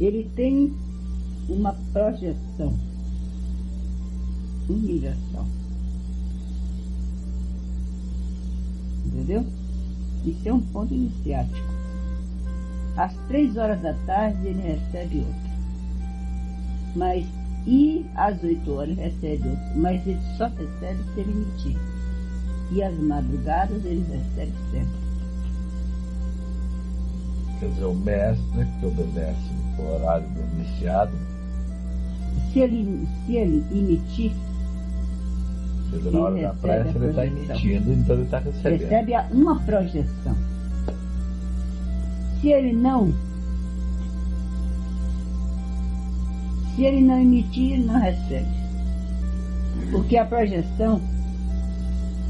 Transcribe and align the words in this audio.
ele 0.00 0.30
tem 0.34 0.72
uma 1.48 1.72
projeção, 1.92 2.72
uma 4.68 4.78
ligação. 4.78 5.46
Entendeu? 9.06 9.44
Isso 10.24 10.48
é 10.48 10.52
um 10.52 10.60
ponto 10.60 10.94
iniciático. 10.94 11.72
Às 12.96 13.14
três 13.28 13.56
horas 13.56 13.80
da 13.82 13.94
tarde 14.06 14.46
ele 14.46 14.62
recebe 14.62 15.18
outro. 15.18 15.52
Mas 16.94 17.26
e 17.66 18.04
às 18.14 18.42
oito 18.42 18.72
horas 18.72 18.96
recebe 18.96 19.48
outro. 19.48 19.64
Mas 19.76 20.06
ele 20.06 20.20
só 20.36 20.46
recebe 20.46 21.02
se 21.14 21.20
ele 21.20 21.32
emitir. 21.32 21.76
E 22.72 22.82
às 22.82 22.96
madrugadas 22.98 23.84
ele 23.84 24.04
recebe 24.10 24.52
sempre. 24.70 25.01
Quer 27.62 27.68
dizer, 27.68 27.84
o 27.84 27.94
mestre 27.94 28.66
que 28.80 28.86
obedece 28.86 29.36
o 29.78 29.82
horário 29.94 30.26
do 30.30 30.40
iniciado, 30.56 31.12
Se 32.52 32.58
ele, 32.58 33.06
se 33.24 33.36
ele 33.36 33.64
emitir, 33.70 34.32
quer 35.92 35.96
dizer, 35.98 36.10
na 36.10 36.20
hora 36.20 36.42
da 36.42 36.54
prece 36.54 36.96
ele 36.96 37.06
está 37.06 37.24
emitindo, 37.26 37.92
então 37.92 38.16
ele 38.16 38.24
está 38.24 38.38
recebendo. 38.40 38.80
recebe 38.80 39.14
a- 39.14 39.28
uma 39.30 39.60
projeção. 39.60 40.36
Se 42.40 42.48
ele 42.48 42.72
não, 42.72 43.12
se 46.74 46.82
ele 46.84 47.00
não 47.00 47.20
emitir, 47.20 47.74
ele 47.74 47.84
não 47.84 48.00
recebe. 48.00 48.48
Porque 49.92 50.16
a 50.16 50.24
projeção, 50.24 51.00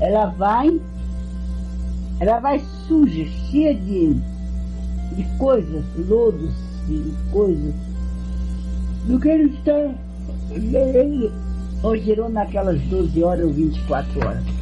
ela 0.00 0.26
vai, 0.26 0.78
ela 2.20 2.40
vai 2.40 2.60
suja, 2.86 3.24
cheia 3.50 3.74
de, 3.74 4.20
de 5.16 5.24
coisas, 5.38 5.84
lodos 6.08 6.52
e 6.88 7.14
coisas, 7.32 7.74
do 9.06 9.18
que 9.18 9.28
ele 9.28 9.54
está 9.54 9.90
lendo 10.50 11.32
ou 11.82 11.96
gerou 11.96 12.28
naquelas 12.28 12.80
12 12.82 13.22
horas 13.22 13.44
ou 13.46 13.52
24 13.52 14.26
horas 14.26 14.54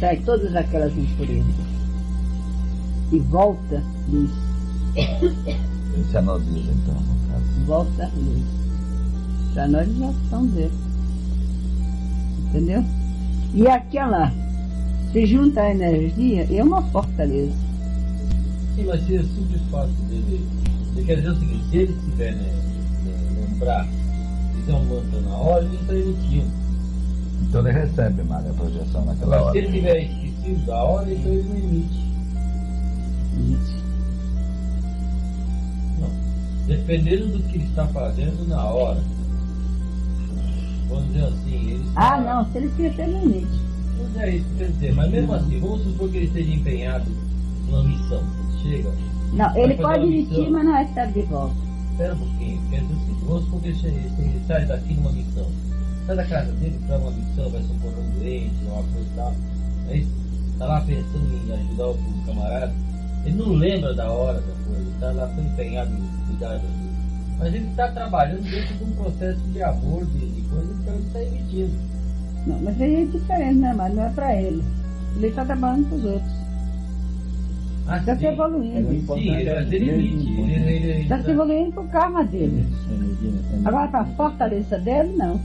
sai 0.00 0.16
todas 0.18 0.54
aquelas 0.54 0.96
impurezas 0.96 1.54
e 3.10 3.18
volta 3.18 3.82
luz, 4.08 4.30
Esse 4.94 6.16
é 6.16 6.20
nós 6.20 6.42
então, 6.46 6.94
no 6.94 7.32
caso. 7.32 7.64
volta 7.66 8.10
luz. 8.16 8.42
Para 9.54 9.68
nós 9.68 9.88
já 9.96 10.12
são 10.28 10.46
dele. 10.46 10.72
Entendeu? 12.48 12.84
E 13.54 13.66
aquela 13.66 14.30
se 15.10 15.26
junta 15.26 15.62
a 15.62 15.70
energia 15.70 16.46
é 16.54 16.62
uma 16.62 16.82
fortaleza. 16.82 17.56
Sim, 18.78 18.84
mas 18.84 19.04
se 19.06 19.16
é 19.16 19.22
simples 19.24 19.60
fácil 19.72 19.92
dele. 20.08 20.48
Ele 20.94 21.04
quer 21.04 21.16
dizer 21.16 21.30
o 21.30 21.38
seguinte, 21.40 21.68
se 21.68 21.76
ele 21.78 21.92
estiver 21.92 22.32
né, 22.36 22.52
né, 23.04 23.46
no 23.50 23.56
braço, 23.56 23.90
fizer 24.54 24.72
um 24.72 24.84
manto 24.84 25.20
na 25.20 25.36
hora, 25.36 25.64
ele 25.64 25.74
está 25.74 25.94
emitindo. 25.94 26.52
Então 27.42 27.60
ele 27.66 27.72
recebe, 27.72 28.22
Mário, 28.22 28.50
a 28.50 28.54
projeção 28.54 29.04
naquela 29.04 29.36
Mas 29.36 29.46
hora. 29.46 29.52
se 29.52 29.58
ele 29.58 29.72
tiver 29.72 30.02
esquecido 30.02 30.66
da 30.66 30.76
hora, 30.76 31.12
então 31.12 31.32
ele 31.32 31.42
não 31.42 31.56
emite. 31.56 32.06
Não. 35.98 36.10
Dependendo 36.68 37.26
do 37.36 37.42
que 37.48 37.56
ele 37.56 37.64
está 37.64 37.86
fazendo 37.88 38.48
na 38.48 38.64
hora. 38.64 39.02
Vamos 40.88 41.06
dizer 41.06 41.24
assim, 41.24 41.70
ele 41.70 41.84
está... 41.88 42.14
Ah, 42.14 42.20
não, 42.20 42.52
se 42.52 42.58
ele 42.58 42.66
esquecer, 42.66 43.08
não 43.08 43.22
emite. 43.24 43.60
Não 44.14 44.22
é 44.22 44.36
isso 44.36 44.48
que 44.50 44.54
quer 44.54 44.70
dizer, 44.70 44.94
mas 44.94 45.10
mesmo 45.10 45.34
assim, 45.34 45.58
vamos 45.58 45.82
supor 45.82 46.08
que 46.10 46.16
ele 46.18 46.26
esteja 46.26 46.52
empenhado 46.52 47.28
numa 47.68 47.84
missão. 47.84 48.22
Chega, 48.62 48.90
Não, 49.32 49.56
ele 49.56 49.74
Vai 49.74 49.98
pode 49.98 50.04
uma 50.06 50.14
emitir, 50.16 50.50
mas 50.50 50.64
não 50.64 50.72
recebe 50.74 51.12
de 51.12 51.22
volta. 51.28 51.54
espera 51.92 52.14
um 52.14 52.18
pouquinho, 52.18 52.60
quer 52.70 52.80
dizer 52.80 52.94
assim, 52.94 53.16
vamos 53.26 53.44
supor 53.44 53.60
que 53.60 53.68
ele, 53.68 54.40
sai 54.46 54.66
daqui 54.66 54.94
numa 54.94 55.12
missão. 55.12 55.46
Sai 56.06 56.16
da 56.16 56.24
casa 56.26 56.52
dele 56.52 56.78
para 56.86 56.98
uma 56.98 57.10
missão, 57.10 57.50
vai 57.50 57.62
socorrer 57.62 57.98
um 57.98 58.10
doente, 58.18 58.54
uma 58.64 58.82
coisa 58.82 59.08
e 59.12 59.16
tal. 59.16 59.34
Aí 59.88 60.06
tá 60.58 60.66
lá 60.66 60.80
pensando 60.80 61.46
em 61.46 61.52
ajudar 61.52 61.88
o 61.88 61.98
camarada. 62.26 62.72
Ele 63.24 63.36
não 63.36 63.52
lembra 63.52 63.94
da 63.94 64.10
hora 64.10 64.40
da 64.40 64.54
coisa, 64.64 64.80
ele 64.80 64.94
tá 65.00 65.10
lá 65.12 65.26
tão 65.28 65.44
empenhado 65.44 65.90
em 65.92 66.26
cuidar 66.26 66.48
das 66.54 66.62
coisas. 66.62 66.98
Mas 67.38 67.54
ele 67.54 67.68
está 67.68 67.88
trabalhando 67.92 68.42
dentro 68.50 68.74
de 68.76 68.84
um 68.84 68.90
processo 68.96 69.40
de 69.52 69.62
amor, 69.62 70.04
de, 70.06 70.26
de 70.26 70.40
coisa, 70.48 70.72
então 70.80 70.94
ele 70.94 71.06
está 71.06 71.22
emitindo. 71.22 71.72
Não, 72.46 72.58
mas 72.62 72.80
aí 72.80 73.02
é 73.02 73.04
diferente, 73.04 73.54
né? 73.58 73.74
Mas 73.76 73.94
não 73.94 74.02
é 74.04 74.10
para 74.10 74.34
ele. 74.42 74.64
Ele 75.16 75.26
está 75.28 75.44
trabalhando 75.44 75.88
para 75.88 75.96
os 75.98 76.04
outros. 76.04 76.32
Está 77.96 78.16
se 78.16 78.26
evoluindo. 78.26 79.04
Mas 79.06 79.72
ele 79.72 79.90
emite. 79.90 80.30
Ele, 80.30 80.52
ele, 80.52 80.90
ele, 80.90 81.02
Está 81.02 81.22
se 81.22 81.30
evoluindo 81.30 81.72
para 81.72 81.82
o 81.82 81.88
karma 81.88 82.24
dele. 82.24 82.66
Agora, 83.64 83.88
para 83.88 84.00
a 84.00 84.04
fortaleza 84.04 84.78
dele, 84.78 85.16
não. 85.16 85.40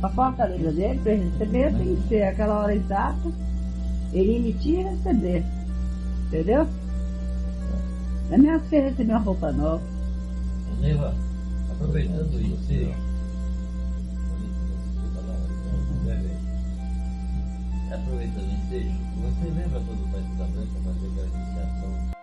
Para 0.00 0.10
a 0.10 0.12
fortaleza 0.12 0.72
dele, 0.72 1.00
para 1.00 1.12
ele 1.12 1.30
receber, 1.30 1.74
tem 1.74 1.96
que 1.96 2.08
ser 2.08 2.22
aquela 2.24 2.62
hora 2.62 2.74
exata, 2.74 3.32
ele 4.12 4.36
emitir 4.36 4.80
e 4.80 4.82
receber. 4.82 5.44
Entendeu? 6.26 6.66
Não 8.28 8.34
é 8.34 8.38
mesmo 8.38 8.60
que 8.60 8.68
você 8.68 8.80
receber 8.80 9.12
uma 9.12 9.20
roupa 9.20 9.52
nova. 9.52 9.82
Neva, 10.80 11.14
aproveitando 11.72 12.40
isso, 12.40 12.72
você. 19.36 19.50
Lembra 19.50 19.80
quando 19.80 20.04
o 20.04 20.08
Pai 20.10 20.22
da 20.38 20.44
Branca 20.44 20.80
fazia 20.84 21.08
aquela 21.08 21.26
iniciação 21.26 22.15